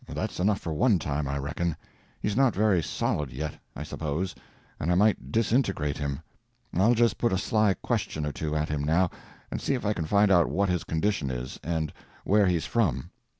[0.07, 1.75] That's enough for one time, I reckon.
[2.19, 4.33] He's not very solid, yet, I suppose,
[4.79, 6.21] and I might disintegrate him.
[6.73, 9.11] I'll just put a sly question or two at him, now,
[9.51, 11.93] and see if I can find out what his condition is, and
[12.23, 13.11] where he's from."